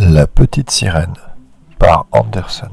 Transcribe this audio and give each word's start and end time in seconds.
La 0.00 0.28
petite 0.28 0.70
sirène 0.70 1.16
par 1.80 2.06
Anderson 2.12 2.70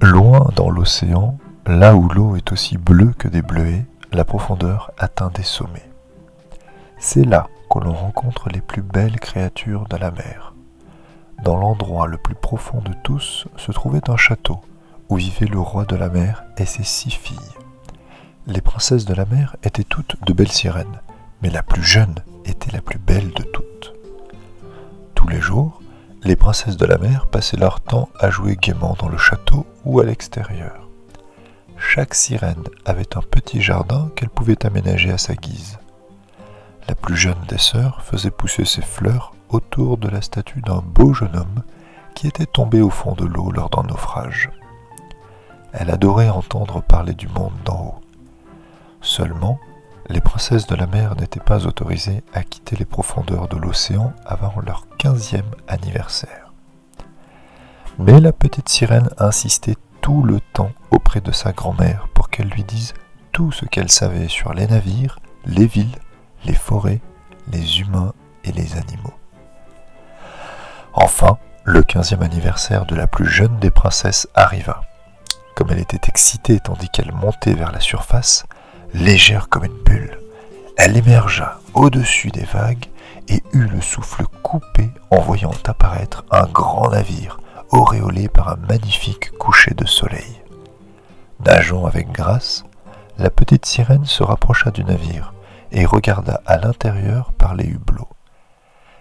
Loin 0.00 0.48
dans 0.56 0.70
l'océan, 0.70 1.36
là 1.66 1.94
où 1.94 2.08
l'eau 2.08 2.36
est 2.36 2.52
aussi 2.52 2.78
bleue 2.78 3.12
que 3.18 3.28
des 3.28 3.42
bleuets, 3.42 3.84
la 4.12 4.24
profondeur 4.24 4.92
atteint 4.96 5.30
des 5.34 5.42
sommets. 5.42 5.90
C'est 6.98 7.26
là 7.26 7.48
que 7.70 7.80
l'on 7.80 7.92
rencontre 7.92 8.48
les 8.48 8.62
plus 8.62 8.80
belles 8.80 9.20
créatures 9.20 9.86
de 9.90 9.98
la 9.98 10.10
mer. 10.10 10.54
Dans 11.42 11.58
l'endroit 11.58 12.06
le 12.06 12.16
plus 12.16 12.34
profond 12.34 12.80
de 12.80 12.94
tous 13.02 13.46
se 13.58 13.72
trouvait 13.72 14.08
un 14.08 14.16
château 14.16 14.58
où 15.10 15.16
vivait 15.16 15.44
le 15.44 15.60
roi 15.60 15.84
de 15.84 15.96
la 15.96 16.08
mer 16.08 16.44
et 16.56 16.64
ses 16.64 16.82
six 16.82 17.10
filles. 17.10 17.36
Les 18.46 18.62
princesses 18.62 19.04
de 19.04 19.12
la 19.12 19.26
mer 19.26 19.54
étaient 19.64 19.84
toutes 19.84 20.16
de 20.24 20.32
belles 20.32 20.50
sirènes, 20.50 21.02
mais 21.42 21.50
la 21.50 21.62
plus 21.62 21.82
jeune 21.82 22.14
était 22.46 22.72
la 22.72 22.80
plus 22.80 22.98
belle 22.98 23.34
de 23.34 23.42
toutes. 23.42 23.73
Tous 25.24 25.30
les 25.30 25.40
jours, 25.40 25.80
les 26.22 26.36
princesses 26.36 26.76
de 26.76 26.84
la 26.84 26.98
mer 26.98 27.26
passaient 27.26 27.56
leur 27.56 27.80
temps 27.80 28.10
à 28.20 28.28
jouer 28.28 28.56
gaiement 28.56 28.94
dans 28.98 29.08
le 29.08 29.16
château 29.16 29.64
ou 29.86 29.98
à 29.98 30.04
l'extérieur. 30.04 30.86
Chaque 31.78 32.12
sirène 32.12 32.64
avait 32.84 33.16
un 33.16 33.22
petit 33.22 33.62
jardin 33.62 34.10
qu'elle 34.14 34.28
pouvait 34.28 34.66
aménager 34.66 35.10
à 35.10 35.16
sa 35.16 35.34
guise. 35.34 35.78
La 36.88 36.94
plus 36.94 37.16
jeune 37.16 37.40
des 37.48 37.56
sœurs 37.56 38.02
faisait 38.02 38.30
pousser 38.30 38.66
ses 38.66 38.82
fleurs 38.82 39.32
autour 39.48 39.96
de 39.96 40.08
la 40.08 40.20
statue 40.20 40.60
d'un 40.60 40.82
beau 40.84 41.14
jeune 41.14 41.36
homme 41.36 41.62
qui 42.14 42.26
était 42.26 42.44
tombé 42.44 42.82
au 42.82 42.90
fond 42.90 43.14
de 43.14 43.24
l'eau 43.24 43.50
lors 43.50 43.70
d'un 43.70 43.84
naufrage. 43.84 44.50
Elle 45.72 45.88
adorait 45.88 46.28
entendre 46.28 46.82
parler 46.82 47.14
du 47.14 47.28
monde 47.28 47.56
d'en 47.64 47.80
haut. 47.80 48.00
Seulement, 49.00 49.58
les 50.10 50.20
princesses 50.20 50.66
de 50.66 50.76
la 50.76 50.86
mer 50.86 51.16
n'étaient 51.16 51.40
pas 51.40 51.64
autorisées 51.64 52.22
à 52.34 52.42
quitter 52.42 52.76
les 52.76 52.84
profondeurs 52.84 53.48
de 53.48 53.56
l'océan 53.56 54.12
avant 54.26 54.60
leur 54.60 54.84
anniversaire. 55.68 56.52
Mais 57.98 58.20
la 58.20 58.32
petite 58.32 58.68
sirène 58.68 59.10
insistait 59.18 59.76
tout 60.00 60.22
le 60.22 60.40
temps 60.40 60.72
auprès 60.90 61.20
de 61.20 61.32
sa 61.32 61.52
grand-mère 61.52 62.08
pour 62.14 62.28
qu'elle 62.28 62.48
lui 62.48 62.64
dise 62.64 62.94
tout 63.32 63.52
ce 63.52 63.64
qu'elle 63.64 63.90
savait 63.90 64.28
sur 64.28 64.52
les 64.52 64.66
navires, 64.66 65.18
les 65.46 65.66
villes, 65.66 65.96
les 66.44 66.54
forêts, 66.54 67.00
les 67.52 67.80
humains 67.80 68.12
et 68.44 68.52
les 68.52 68.76
animaux. 68.76 69.14
Enfin, 70.92 71.38
le 71.64 71.82
quinzième 71.82 72.22
anniversaire 72.22 72.86
de 72.86 72.94
la 72.94 73.06
plus 73.06 73.26
jeune 73.26 73.58
des 73.58 73.70
princesses 73.70 74.28
arriva. 74.34 74.82
Comme 75.54 75.70
elle 75.70 75.78
était 75.78 76.08
excitée 76.08 76.60
tandis 76.60 76.88
qu'elle 76.88 77.12
montait 77.12 77.54
vers 77.54 77.72
la 77.72 77.80
surface, 77.80 78.44
légère 78.92 79.48
comme 79.48 79.64
une 79.64 79.82
bulle. 79.84 80.18
Elle 80.76 80.96
émergea 80.96 81.60
au-dessus 81.74 82.30
des 82.30 82.44
vagues 82.44 82.86
et 83.28 83.42
eut 83.52 83.66
le 83.66 83.80
souffle 83.80 84.24
coupé 84.42 84.90
en 85.10 85.20
voyant 85.20 85.52
apparaître 85.66 86.24
un 86.30 86.46
grand 86.46 86.90
navire 86.90 87.38
auréolé 87.70 88.28
par 88.28 88.48
un 88.48 88.56
magnifique 88.56 89.30
coucher 89.38 89.74
de 89.74 89.86
soleil. 89.86 90.42
Nageant 91.44 91.86
avec 91.86 92.10
grâce, 92.10 92.64
la 93.18 93.30
petite 93.30 93.66
sirène 93.66 94.04
se 94.04 94.24
rapprocha 94.24 94.70
du 94.70 94.84
navire 94.84 95.32
et 95.70 95.86
regarda 95.86 96.40
à 96.44 96.56
l'intérieur 96.58 97.32
par 97.32 97.54
les 97.54 97.66
hublots. 97.66 98.08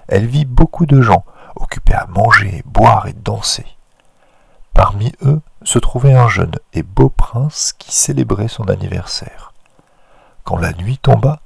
Elle 0.08 0.28
vit 0.28 0.46
beaucoup 0.46 0.86
de 0.86 1.02
gens 1.02 1.24
occupés 1.56 1.94
à 1.94 2.06
manger, 2.06 2.64
boire 2.66 3.08
et 3.08 3.14
danser. 3.14 3.66
Parmi 4.74 5.12
eux 5.24 5.42
se 5.64 5.80
trouvait 5.80 6.14
un 6.14 6.28
jeune 6.28 6.56
et 6.74 6.84
beau 6.84 7.10
prince 7.10 7.74
qui 7.78 7.94
célébrait 7.94 8.48
son 8.48 8.70
anniversaire. 8.70 9.54
Quand 10.44 10.58
la 10.58 10.74
nuit 10.74 10.98
tomba, 10.98 11.40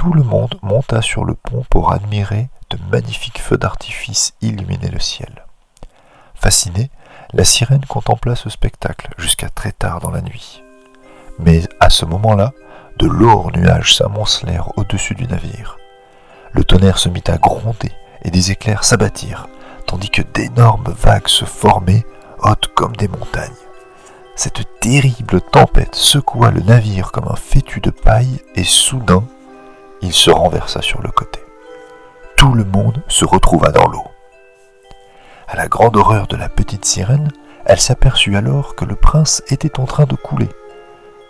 tout 0.00 0.14
le 0.14 0.22
monde 0.22 0.54
monta 0.62 1.02
sur 1.02 1.26
le 1.26 1.34
pont 1.34 1.62
pour 1.68 1.92
admirer 1.92 2.48
de 2.70 2.78
magnifiques 2.90 3.38
feux 3.38 3.58
d'artifice 3.58 4.32
illuminer 4.40 4.88
le 4.88 4.98
ciel. 4.98 5.44
Fascinée, 6.34 6.90
la 7.34 7.44
sirène 7.44 7.84
contempla 7.84 8.34
ce 8.34 8.48
spectacle 8.48 9.10
jusqu'à 9.18 9.50
très 9.50 9.72
tard 9.72 10.00
dans 10.00 10.10
la 10.10 10.22
nuit. 10.22 10.62
Mais 11.38 11.64
à 11.80 11.90
ce 11.90 12.06
moment-là, 12.06 12.52
de 12.96 13.06
lourds 13.06 13.52
nuages 13.52 13.94
s'amoncelèrent 13.94 14.72
au-dessus 14.78 15.14
du 15.14 15.26
navire. 15.26 15.76
Le 16.52 16.64
tonnerre 16.64 16.96
se 16.96 17.10
mit 17.10 17.24
à 17.26 17.36
gronder 17.36 17.92
et 18.22 18.30
des 18.30 18.52
éclairs 18.52 18.84
s'abattirent, 18.84 19.48
tandis 19.86 20.08
que 20.08 20.22
d'énormes 20.22 20.94
vagues 20.98 21.28
se 21.28 21.44
formaient, 21.44 22.06
hautes 22.38 22.70
comme 22.74 22.96
des 22.96 23.08
montagnes. 23.08 23.52
Cette 24.34 24.80
terrible 24.80 25.42
tempête 25.42 25.94
secoua 25.94 26.52
le 26.52 26.62
navire 26.62 27.12
comme 27.12 27.28
un 27.28 27.36
fétu 27.36 27.80
de 27.80 27.90
paille 27.90 28.40
et 28.54 28.64
soudain, 28.64 29.24
il 30.02 30.12
se 30.12 30.30
renversa 30.30 30.82
sur 30.82 31.02
le 31.02 31.10
côté. 31.10 31.40
Tout 32.36 32.54
le 32.54 32.64
monde 32.64 33.02
se 33.08 33.24
retrouva 33.24 33.70
dans 33.70 33.86
l'eau. 33.86 34.06
À 35.46 35.56
la 35.56 35.68
grande 35.68 35.96
horreur 35.96 36.26
de 36.26 36.36
la 36.36 36.48
petite 36.48 36.84
sirène, 36.84 37.30
elle 37.64 37.80
s'aperçut 37.80 38.36
alors 38.36 38.74
que 38.74 38.84
le 38.84 38.96
prince 38.96 39.42
était 39.48 39.78
en 39.78 39.84
train 39.84 40.04
de 40.04 40.14
couler. 40.14 40.48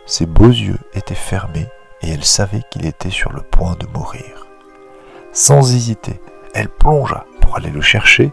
Ses 0.06 0.26
beaux 0.26 0.48
yeux 0.48 0.78
étaient 0.94 1.14
fermés 1.14 1.68
et 2.02 2.10
elle 2.10 2.24
savait 2.24 2.62
qu'il 2.70 2.86
était 2.86 3.10
sur 3.10 3.32
le 3.32 3.42
point 3.42 3.76
de 3.78 3.86
mourir. 3.86 4.46
Sans 5.32 5.74
hésiter, 5.74 6.20
elle 6.54 6.68
plongea 6.68 7.24
pour 7.40 7.56
aller 7.56 7.70
le 7.70 7.80
chercher 7.80 8.32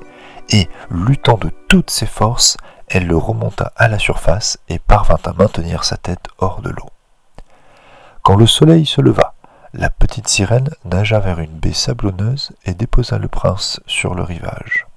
et, 0.49 0.69
luttant 0.89 1.37
de 1.37 1.51
toutes 1.67 1.89
ses 1.89 2.05
forces, 2.05 2.57
elle 2.87 3.07
le 3.07 3.17
remonta 3.17 3.73
à 3.75 3.87
la 3.87 3.99
surface 3.99 4.59
et 4.69 4.79
parvint 4.79 5.19
à 5.25 5.33
maintenir 5.33 5.83
sa 5.83 5.97
tête 5.97 6.27
hors 6.37 6.61
de 6.61 6.69
l'eau. 6.69 6.89
Quand 8.23 8.35
le 8.35 8.47
soleil 8.47 8.85
se 8.85 9.01
leva, 9.01 9.35
la 9.77 9.91
petite 9.91 10.27
sirène 10.27 10.71
nagea 10.85 11.19
vers 11.19 11.37
une 11.37 11.59
baie 11.59 11.71
sablonneuse 11.71 12.51
et 12.65 12.73
déposa 12.73 13.19
le 13.19 13.27
prince 13.27 13.79
sur 13.85 14.15
le 14.15 14.23
rivage. 14.23 14.87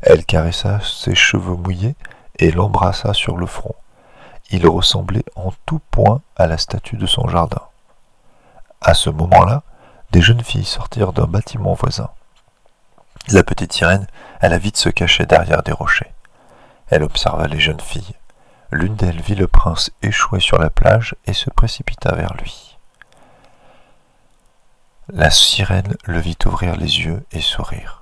Elle 0.00 0.24
caressa 0.24 0.78
ses 0.80 1.16
cheveux 1.16 1.56
mouillés 1.56 1.96
et 2.38 2.52
l'embrassa 2.52 3.12
sur 3.12 3.36
le 3.36 3.46
front. 3.46 3.74
Il 4.50 4.68
ressemblait 4.68 5.24
en 5.34 5.52
tout 5.66 5.80
point 5.90 6.22
à 6.36 6.46
la 6.46 6.56
statue 6.56 6.96
de 6.96 7.06
son 7.06 7.26
jardin. 7.26 7.62
À 8.80 8.94
ce 8.94 9.10
moment-là, 9.10 9.64
des 10.12 10.22
jeunes 10.22 10.44
filles 10.44 10.64
sortirent 10.64 11.12
d'un 11.12 11.26
bâtiment 11.26 11.74
voisin. 11.74 12.10
La 13.30 13.42
petite 13.42 13.72
sirène 13.72 14.06
alla 14.40 14.58
vite 14.58 14.76
se 14.76 14.88
cacher 14.88 15.26
derrière 15.26 15.64
des 15.64 15.72
rochers. 15.72 16.12
Elle 16.90 17.02
observa 17.02 17.48
les 17.48 17.58
jeunes 17.58 17.80
filles. 17.80 18.14
L'une 18.70 18.94
d'elles 18.94 19.20
vit 19.20 19.34
le 19.34 19.48
prince 19.48 19.90
échouer 20.00 20.38
sur 20.38 20.58
la 20.58 20.70
plage 20.70 21.16
et 21.26 21.32
se 21.32 21.50
précipita 21.50 22.14
vers 22.14 22.34
lui. 22.34 22.73
La 25.12 25.30
sirène 25.30 25.96
le 26.06 26.18
vit 26.18 26.38
ouvrir 26.46 26.76
les 26.76 27.00
yeux 27.00 27.26
et 27.30 27.42
sourire. 27.42 28.00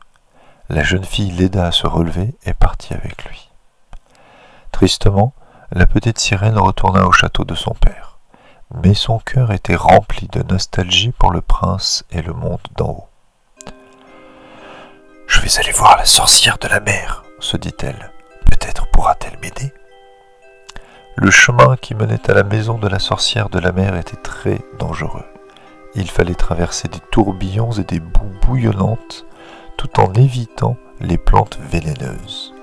La 0.68 0.84
jeune 0.84 1.04
fille 1.04 1.32
l'aida 1.32 1.66
à 1.66 1.72
se 1.72 1.88
relever 1.88 2.36
et 2.44 2.54
partit 2.54 2.94
avec 2.94 3.24
lui. 3.24 3.50
Tristement, 4.70 5.34
la 5.72 5.86
petite 5.86 6.20
sirène 6.20 6.58
retourna 6.58 7.04
au 7.08 7.10
château 7.10 7.44
de 7.44 7.56
son 7.56 7.74
père, 7.74 8.18
mais 8.72 8.94
son 8.94 9.18
cœur 9.18 9.50
était 9.50 9.74
rempli 9.74 10.28
de 10.28 10.44
nostalgie 10.44 11.10
pour 11.10 11.32
le 11.32 11.41
prince 11.41 12.04
et 12.12 12.22
le 12.22 12.34
monde 12.34 12.60
d'en 12.76 12.91
haut. 12.91 13.08
Je 15.26 15.41
vais 15.41 15.58
aller 15.58 15.72
voir 15.72 15.96
la 15.96 16.04
sorcière 16.04 16.58
de 16.58 16.68
la 16.68 16.78
mer, 16.78 17.24
se 17.41 17.56
dit-elle. 17.56 18.12
Peut-être 18.46 18.86
pourra-t-elle 18.92 19.41
m'aider 19.41 19.74
Le 21.16 21.32
chemin 21.32 21.76
qui 21.76 21.96
menait 21.96 22.30
à 22.30 22.34
la 22.34 22.44
maison 22.44 22.78
de 22.78 22.86
la 22.86 23.00
sorcière 23.00 23.48
de 23.48 23.58
la 23.58 23.72
mer 23.72 23.96
était 23.96 24.16
très 24.16 24.60
dangereux. 24.78 25.24
Il 25.94 26.10
fallait 26.10 26.34
traverser 26.34 26.88
des 26.88 27.00
tourbillons 27.10 27.72
et 27.72 27.84
des 27.84 28.00
boues 28.00 28.32
bouillonnantes 28.42 29.26
tout 29.76 30.00
en 30.00 30.12
évitant 30.14 30.76
les 31.00 31.19
plantes 31.19 31.58
vénéneuses. 31.70 32.54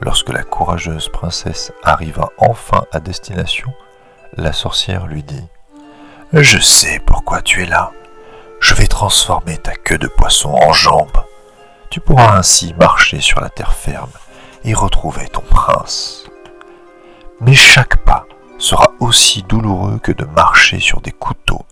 Lorsque 0.00 0.30
la 0.30 0.42
courageuse 0.42 1.08
princesse 1.08 1.72
arriva 1.82 2.30
enfin 2.38 2.84
à 2.92 3.00
destination, 3.00 3.72
la 4.36 4.52
sorcière 4.52 5.06
lui 5.06 5.22
dit⁇ 5.22 5.44
Je 6.42 6.58
sais 6.58 7.00
pourquoi 7.06 7.42
tu 7.42 7.62
es 7.62 7.66
là. 7.66 7.92
Je 8.60 8.74
vais 8.74 8.86
transformer 8.86 9.58
ta 9.58 9.74
queue 9.74 9.98
de 9.98 10.08
poisson 10.08 10.50
en 10.50 10.72
jambes. 10.72 11.24
Tu 11.90 12.00
pourras 12.00 12.36
ainsi 12.36 12.74
marcher 12.74 13.20
sur 13.20 13.40
la 13.40 13.50
terre 13.50 13.74
ferme 13.74 14.10
et 14.64 14.74
retrouver 14.74 15.28
ton 15.28 15.42
prince. 15.42 16.24
Mais 17.40 17.54
chaque 17.54 17.98
pas 18.04 18.26
sera 18.58 18.90
aussi 19.00 19.42
douloureux 19.42 19.98
que 19.98 20.12
de 20.12 20.24
marcher 20.24 20.80
sur 20.80 21.00
des 21.00 21.12
couteaux, 21.12 21.63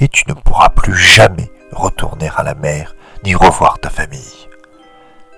et 0.00 0.08
tu 0.08 0.24
ne 0.28 0.34
pourras 0.34 0.70
plus 0.70 0.96
jamais 0.96 1.50
retourner 1.72 2.30
à 2.36 2.42
la 2.42 2.54
mer 2.54 2.94
ni 3.24 3.34
revoir 3.34 3.78
ta 3.78 3.90
famille. 3.90 4.48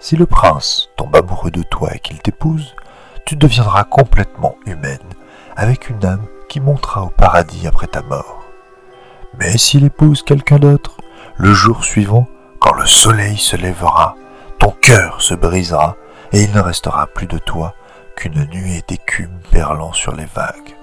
Si 0.01 0.17
le 0.17 0.27
prince 0.27 0.89
tombe 0.97 1.15
amoureux 1.15 1.51
de 1.51 1.63
toi 1.63 1.95
et 1.95 1.99
qu'il 1.99 2.21
t'épouse, 2.21 2.75
tu 3.27 3.37
deviendras 3.37 3.85
complètement 3.85 4.57
humaine, 4.67 4.99
avec 5.57 5.91
une 5.91 6.05
âme 6.05 6.27
qui 6.49 6.61
montera 6.61 7.03
au 7.03 7.09
paradis 7.09 7.67
après 7.67 7.87
ta 7.87 8.03
mort. 8.03 8.43
Mais 9.39 9.57
s'il 9.59 9.85
épouse 9.85 10.23
quelqu'un 10.23 10.59
d'autre, 10.59 10.97
le 11.37 11.53
jour 11.53 11.85
suivant, 11.85 12.27
quand 12.59 12.75
le 12.75 12.87
soleil 12.87 13.37
se 13.37 13.57
lèvera, 13.57 14.17
ton 14.59 14.71
cœur 14.71 15.23
se 15.23 15.35
brisera 15.35 15.97
et 16.33 16.43
il 16.43 16.53
ne 16.53 16.61
restera 16.61 17.07
plus 17.07 17.27
de 17.27 17.39
toi 17.39 17.75
qu'une 18.17 18.45
nuée 18.51 18.83
d'écume 18.87 19.41
perlant 19.51 19.93
sur 19.93 20.15
les 20.15 20.27
vagues. 20.27 20.77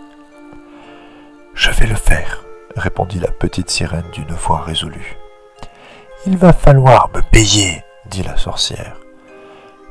Je 1.54 1.72
vais 1.72 1.88
le 1.88 1.96
faire, 1.96 2.44
répondit 2.80 3.20
la 3.20 3.32
petite 3.32 3.70
sirène 3.70 4.10
d'une 4.12 4.34
voix 4.34 4.62
résolue. 4.62 5.18
Il 6.26 6.38
va 6.38 6.54
falloir 6.54 7.10
me 7.14 7.22
payer, 7.22 7.84
dit 8.08 8.24
la 8.24 8.38
sorcière. 8.38 8.96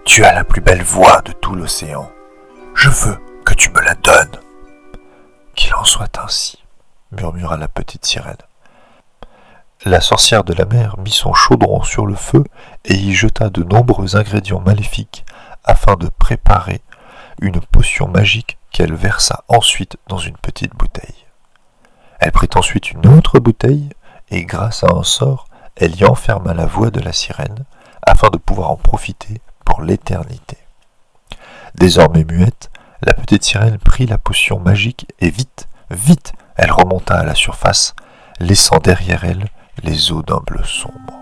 Tu 0.05 0.25
as 0.25 0.35
la 0.35 0.45
plus 0.45 0.61
belle 0.61 0.83
voix 0.83 1.23
de 1.23 1.33
tout 1.33 1.55
l'océan. 1.55 2.11
Je 2.75 2.89
veux 2.89 3.19
que 3.45 3.55
tu 3.55 3.71
me 3.71 3.81
la 3.81 3.95
donnes. 3.95 4.41
Qu'il 5.55 5.75
en 5.75 5.85
soit 5.85 6.19
ainsi, 6.19 6.65
murmura 7.13 7.57
la 7.57 7.69
petite 7.69 8.05
sirène. 8.05 8.37
La 9.85 10.01
sorcière 10.01 10.45
de 10.45 10.55
la 10.55 10.65
mer 10.65 10.97
mit 10.99 11.13
son 11.13 11.33
chaudron 11.35 11.83
sur 11.83 12.05
le 12.05 12.15
feu 12.15 12.45
et 12.85 12.95
y 12.95 13.15
jeta 13.15 13.49
de 13.49 13.63
nombreux 13.63 14.17
ingrédients 14.17 14.61
maléfiques 14.61 15.25
afin 15.65 15.95
de 15.95 16.09
préparer 16.09 16.83
une 17.41 17.61
potion 17.61 18.09
magique 18.09 18.59
qu'elle 18.73 18.95
versa 18.95 19.45
ensuite 19.49 19.97
dans 20.09 20.19
une 20.19 20.37
petite 20.37 20.75
bouteille. 20.75 21.18
Elle 22.19 22.33
prit 22.33 22.49
ensuite 22.55 22.91
une 22.91 23.07
autre 23.07 23.39
bouteille 23.39 23.91
et 24.31 24.45
grâce 24.45 24.85
à 24.85 24.93
un 24.95 25.03
sort, 25.03 25.47
elle 25.77 25.97
y 25.97 26.05
enferma 26.05 26.55
la 26.55 26.67
voix 26.67 26.91
de 26.91 27.01
la 27.01 27.13
sirène 27.13 27.65
afin 28.03 28.29
de 28.31 28.39
pouvoir 28.39 28.71
en 28.71 28.77
profiter 28.77 29.41
pour 29.65 29.83
l'éternité. 29.83 30.59
Désormais 31.75 32.25
muette, 32.25 32.71
la 33.03 33.15
petite 33.15 33.45
sirène 33.45 33.79
prit 33.79 34.07
la 34.07 34.19
potion 34.19 34.59
magique 34.59 35.07
et 35.21 35.31
vite, 35.31 35.69
vite, 35.91 36.33
elle 36.57 36.73
remonta 36.73 37.19
à 37.19 37.25
la 37.25 37.35
surface, 37.35 37.95
laissant 38.41 38.79
derrière 38.79 39.25
elle 39.25 39.49
les 39.85 40.11
eaux 40.11 40.23
d'un 40.23 40.41
bleu 40.45 40.65
sombre. 40.65 41.15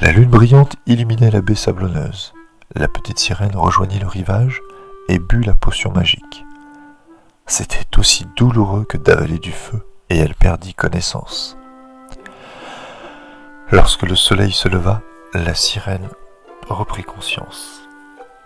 La 0.00 0.12
lune 0.12 0.28
brillante 0.28 0.76
illuminait 0.86 1.30
la 1.30 1.40
baie 1.40 1.54
sablonneuse. 1.54 2.34
La 2.74 2.86
petite 2.86 3.18
sirène 3.18 3.56
rejoignit 3.56 3.98
le 3.98 4.06
rivage 4.06 4.60
et 5.08 5.18
but 5.18 5.44
la 5.44 5.54
potion 5.54 5.90
magique. 5.90 6.44
C'était 7.50 7.98
aussi 7.98 8.26
douloureux 8.36 8.84
que 8.84 8.98
d'avaler 8.98 9.38
du 9.38 9.52
feu, 9.52 9.82
et 10.10 10.18
elle 10.18 10.34
perdit 10.34 10.74
connaissance. 10.74 11.56
Lorsque 13.72 14.02
le 14.02 14.16
soleil 14.16 14.52
se 14.52 14.68
leva, 14.68 15.00
la 15.32 15.54
sirène 15.54 16.10
reprit 16.68 17.04
conscience. 17.04 17.80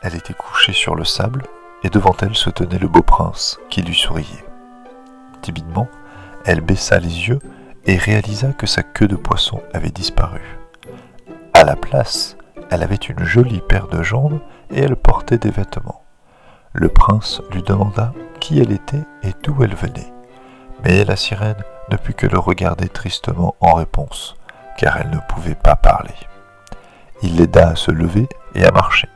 Elle 0.02 0.14
était 0.14 0.34
couchée 0.34 0.72
sur 0.72 0.94
le 0.94 1.04
sable, 1.04 1.42
et 1.82 1.90
devant 1.90 2.14
elle 2.22 2.36
se 2.36 2.48
tenait 2.48 2.78
le 2.78 2.86
beau 2.86 3.02
prince 3.02 3.58
qui 3.70 3.82
lui 3.82 3.94
souriait. 3.94 4.44
Timidement, 5.42 5.88
elle 6.44 6.60
baissa 6.60 7.00
les 7.00 7.28
yeux 7.28 7.40
et 7.84 7.96
réalisa 7.96 8.52
que 8.52 8.68
sa 8.68 8.84
queue 8.84 9.08
de 9.08 9.16
poisson 9.16 9.60
avait 9.74 9.90
disparu. 9.90 10.58
À 11.54 11.64
la 11.64 11.74
place, 11.74 12.36
elle 12.70 12.84
avait 12.84 12.94
une 12.94 13.24
jolie 13.24 13.62
paire 13.68 13.88
de 13.88 14.04
jambes 14.04 14.40
et 14.70 14.78
elle 14.78 14.94
portait 14.94 15.38
des 15.38 15.50
vêtements. 15.50 16.04
Le 16.72 16.88
prince 16.88 17.42
lui 17.50 17.64
demanda 17.64 18.12
qui 18.42 18.58
elle 18.58 18.72
était 18.72 19.04
et 19.22 19.32
d'où 19.44 19.62
elle 19.62 19.76
venait. 19.76 20.12
Mais 20.84 21.04
la 21.04 21.14
sirène 21.14 21.62
ne 21.90 21.96
put 21.96 22.12
que 22.12 22.26
le 22.26 22.40
regarder 22.40 22.88
tristement 22.88 23.54
en 23.60 23.74
réponse, 23.74 24.36
car 24.76 24.96
elle 24.96 25.10
ne 25.10 25.20
pouvait 25.28 25.54
pas 25.54 25.76
parler. 25.76 26.14
Il 27.22 27.36
l'aida 27.36 27.68
à 27.68 27.76
se 27.76 27.92
lever 27.92 28.28
et 28.56 28.64
à 28.64 28.72
marcher. 28.72 29.08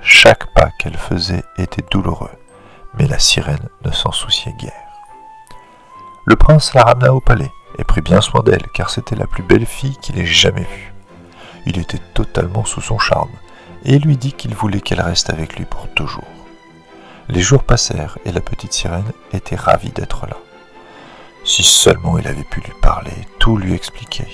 Chaque 0.00 0.52
pas 0.54 0.70
qu'elle 0.78 0.96
faisait 0.96 1.44
était 1.58 1.84
douloureux, 1.90 2.32
mais 2.98 3.06
la 3.06 3.18
sirène 3.18 3.68
ne 3.84 3.92
s'en 3.92 4.12
souciait 4.12 4.54
guère. 4.58 4.72
Le 6.24 6.36
prince 6.36 6.72
la 6.72 6.84
ramena 6.84 7.12
au 7.12 7.20
palais 7.20 7.52
et 7.78 7.84
prit 7.84 8.00
bien 8.00 8.22
soin 8.22 8.42
d'elle, 8.42 8.66
car 8.72 8.88
c'était 8.88 9.16
la 9.16 9.26
plus 9.26 9.42
belle 9.42 9.66
fille 9.66 9.98
qu'il 9.98 10.18
ait 10.18 10.24
jamais 10.24 10.62
vue. 10.62 10.94
Il 11.66 11.78
était 11.78 12.00
totalement 12.14 12.64
sous 12.64 12.80
son 12.80 12.98
charme, 12.98 13.32
et 13.84 13.98
lui 13.98 14.16
dit 14.16 14.32
qu'il 14.32 14.54
voulait 14.54 14.80
qu'elle 14.80 15.02
reste 15.02 15.28
avec 15.28 15.58
lui 15.58 15.66
pour 15.66 15.86
toujours. 15.92 16.24
Les 17.28 17.40
jours 17.40 17.62
passèrent, 17.64 18.18
et 18.24 18.32
la 18.32 18.40
petite 18.40 18.72
sirène 18.72 19.12
était 19.32 19.56
ravie 19.56 19.90
d'être 19.90 20.26
là. 20.26 20.36
Si 21.44 21.62
seulement 21.62 22.18
il 22.18 22.26
avait 22.26 22.44
pu 22.44 22.60
lui 22.60 22.72
parler, 22.82 23.12
tout 23.38 23.56
lui 23.56 23.74
expliquer. 23.74 24.26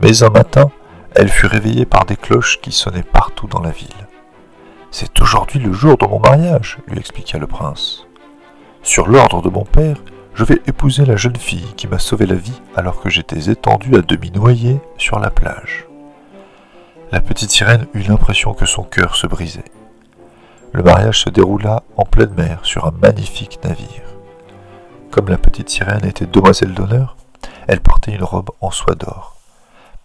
Mais 0.00 0.22
un 0.22 0.30
matin, 0.30 0.70
elle 1.14 1.28
fut 1.28 1.46
réveillée 1.46 1.86
par 1.86 2.04
des 2.04 2.16
cloches 2.16 2.60
qui 2.60 2.72
sonnaient 2.72 3.02
partout 3.02 3.46
dans 3.46 3.60
la 3.60 3.70
ville. 3.70 4.08
C'est 4.90 5.20
aujourd'hui 5.20 5.60
le 5.60 5.72
jour 5.72 5.96
de 5.96 6.06
mon 6.06 6.18
mariage, 6.20 6.78
lui 6.88 6.98
expliqua 6.98 7.38
le 7.38 7.46
prince. 7.46 8.06
Sur 8.82 9.06
l'ordre 9.08 9.42
de 9.42 9.48
mon 9.48 9.64
père, 9.64 9.96
je 10.34 10.44
vais 10.44 10.60
épouser 10.66 11.04
la 11.04 11.16
jeune 11.16 11.36
fille 11.36 11.72
qui 11.76 11.86
m'a 11.86 11.98
sauvé 11.98 12.26
la 12.26 12.34
vie 12.34 12.60
alors 12.74 13.00
que 13.00 13.10
j'étais 13.10 13.50
étendu 13.50 13.96
à 13.96 14.02
demi 14.02 14.30
noyé 14.30 14.80
sur 14.98 15.18
la 15.18 15.30
plage. 15.30 15.86
La 17.12 17.20
petite 17.20 17.50
sirène 17.50 17.86
eut 17.94 18.02
l'impression 18.02 18.54
que 18.54 18.66
son 18.66 18.82
cœur 18.82 19.16
se 19.16 19.26
brisait. 19.26 19.64
Le 20.74 20.82
mariage 20.82 21.20
se 21.24 21.30
déroula 21.30 21.82
en 21.98 22.04
pleine 22.04 22.32
mer 22.32 22.60
sur 22.62 22.86
un 22.86 22.92
magnifique 22.92 23.60
navire. 23.62 24.02
Comme 25.10 25.28
la 25.28 25.36
petite 25.36 25.68
sirène 25.68 26.06
était 26.06 26.24
demoiselle 26.24 26.72
d'honneur, 26.72 27.16
elle 27.68 27.80
portait 27.80 28.14
une 28.14 28.24
robe 28.24 28.50
en 28.62 28.70
soie 28.70 28.94
d'or. 28.94 29.36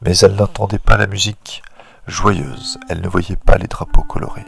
Mais 0.01 0.17
elle 0.17 0.35
n'entendait 0.35 0.77
pas 0.77 0.97
la 0.97 1.07
musique 1.07 1.63
joyeuse, 2.05 2.77
elle 2.89 2.99
ne 3.01 3.07
voyait 3.07 3.37
pas 3.37 3.57
les 3.57 3.67
drapeaux 3.67 4.03
colorés. 4.03 4.45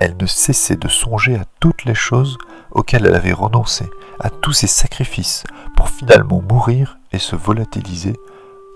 Elle 0.00 0.16
ne 0.16 0.26
cessait 0.26 0.76
de 0.76 0.88
songer 0.88 1.36
à 1.36 1.44
toutes 1.60 1.84
les 1.84 1.94
choses 1.94 2.38
auxquelles 2.70 3.06
elle 3.06 3.14
avait 3.14 3.32
renoncé, 3.32 3.88
à 4.20 4.30
tous 4.30 4.52
ses 4.52 4.66
sacrifices, 4.66 5.44
pour 5.76 5.90
finalement 5.90 6.40
mourir 6.40 6.98
et 7.12 7.18
se 7.18 7.36
volatiliser, 7.36 8.16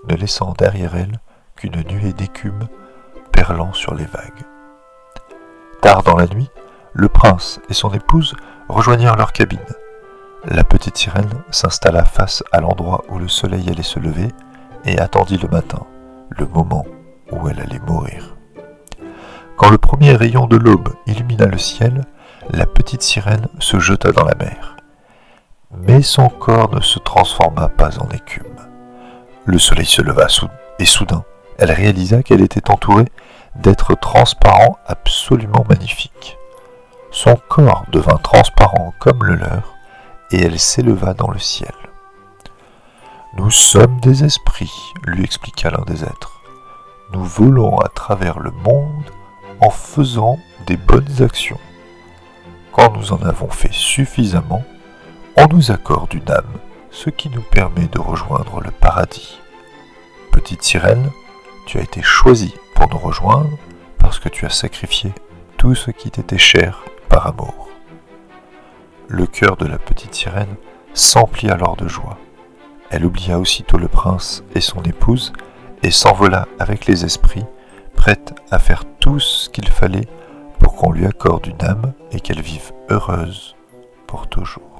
ne 0.07 0.15
laissant 0.15 0.53
derrière 0.57 0.95
elle 0.95 1.19
qu'une 1.55 1.81
nuée 1.89 2.13
d'écume 2.13 2.67
perlant 3.31 3.73
sur 3.73 3.95
les 3.95 4.05
vagues. 4.05 4.45
Tard 5.81 6.03
dans 6.03 6.15
la 6.15 6.27
nuit, 6.27 6.49
le 6.93 7.09
prince 7.09 7.59
et 7.69 7.73
son 7.73 7.91
épouse 7.93 8.35
rejoignirent 8.67 9.15
leur 9.15 9.31
cabine. 9.31 9.59
La 10.45 10.63
petite 10.63 10.97
sirène 10.97 11.43
s'installa 11.51 12.05
face 12.05 12.43
à 12.51 12.61
l'endroit 12.61 13.03
où 13.09 13.19
le 13.19 13.27
soleil 13.27 13.69
allait 13.69 13.83
se 13.83 13.99
lever 13.99 14.29
et 14.85 14.97
attendit 14.99 15.37
le 15.37 15.49
matin, 15.49 15.85
le 16.29 16.45
moment 16.45 16.85
où 17.31 17.47
elle 17.49 17.59
allait 17.59 17.79
mourir. 17.79 18.35
Quand 19.57 19.69
le 19.69 19.77
premier 19.77 20.13
rayon 20.13 20.47
de 20.47 20.55
l'aube 20.55 20.93
illumina 21.05 21.45
le 21.45 21.57
ciel, 21.57 22.05
la 22.51 22.65
petite 22.65 23.01
sirène 23.01 23.47
se 23.59 23.79
jeta 23.79 24.11
dans 24.11 24.23
la 24.23 24.35
mer. 24.35 24.77
Mais 25.71 26.01
son 26.01 26.29
corps 26.29 26.73
ne 26.73 26.81
se 26.81 26.97
transforma 26.99 27.67
pas 27.67 27.99
en 27.99 28.09
écume. 28.09 28.45
Le 29.45 29.59
soleil 29.59 29.85
se 29.85 30.01
leva 30.01 30.27
et 30.79 30.85
soudain, 30.85 31.23
elle 31.57 31.71
réalisa 31.71 32.23
qu'elle 32.23 32.41
était 32.41 32.71
entourée 32.71 33.09
d'êtres 33.55 33.95
transparents 33.95 34.77
absolument 34.87 35.65
magnifiques. 35.67 36.38
Son 37.11 37.35
corps 37.47 37.85
devint 37.91 38.17
transparent 38.17 38.93
comme 38.99 39.23
le 39.23 39.35
leur, 39.35 39.73
et 40.31 40.41
elle 40.41 40.59
s'éleva 40.59 41.13
dans 41.13 41.31
le 41.31 41.39
ciel. 41.39 41.73
Nous 43.35 43.49
sommes 43.49 43.99
des 43.99 44.23
esprits, 44.23 44.93
lui 45.03 45.23
expliqua 45.23 45.71
l'un 45.71 45.83
des 45.85 46.03
êtres. 46.03 46.41
Nous 47.11 47.23
volons 47.23 47.79
à 47.79 47.89
travers 47.89 48.39
le 48.39 48.51
monde 48.51 49.11
en 49.59 49.71
faisant 49.71 50.37
des 50.67 50.77
bonnes 50.77 51.21
actions. 51.21 51.59
Quand 52.71 52.95
nous 52.95 53.11
en 53.11 53.21
avons 53.23 53.49
fait 53.49 53.73
suffisamment, 53.73 54.63
on 55.35 55.47
nous 55.47 55.71
accorde 55.71 56.13
une 56.13 56.29
âme, 56.29 56.59
ce 56.91 57.09
qui 57.09 57.29
nous 57.29 57.41
permet 57.41 57.87
de 57.87 57.99
rejoindre 57.99 58.61
le 58.61 58.71
paradis. 58.71 59.39
Petite 60.31 60.61
sirène, 60.61 61.09
tu 61.65 61.79
as 61.79 61.81
été 61.81 62.03
choisie 62.03 62.55
pour 62.75 62.87
nous 62.89 62.99
rejoindre 62.99 63.57
parce 63.97 64.19
que 64.19 64.29
tu 64.29 64.45
as 64.45 64.51
sacrifié 64.51 65.11
tout 65.57 65.75
ce 65.75 65.91
qui 65.91 66.11
t'était 66.11 66.37
cher 66.37 66.83
par 67.09 67.27
amour. 67.27 67.69
Le 69.07 69.25
cœur 69.25 69.57
de 69.57 69.65
la 69.65 69.79
petite 69.79 70.13
sirène 70.13 70.55
s'emplit 70.93 71.49
alors 71.49 71.75
de 71.75 71.87
joie. 71.87 72.17
Elle 72.91 73.05
oublia 73.05 73.39
aussitôt 73.39 73.77
le 73.77 73.87
prince 73.87 74.43
et 74.55 74.61
son 74.61 74.81
épouse 74.83 75.33
et 75.83 75.91
s'envola 75.91 76.47
avec 76.59 76.85
les 76.85 77.05
esprits, 77.05 77.45
prête 77.95 78.33
à 78.51 78.59
faire 78.59 78.83
tout 78.99 79.19
ce 79.19 79.49
qu'il 79.49 79.67
fallait 79.67 80.07
pour 80.59 80.75
qu'on 80.75 80.91
lui 80.91 81.05
accorde 81.05 81.47
une 81.47 81.63
âme 81.63 81.93
et 82.11 82.19
qu'elle 82.19 82.41
vive 82.41 82.71
heureuse 82.89 83.55
pour 84.07 84.27
toujours. 84.27 84.78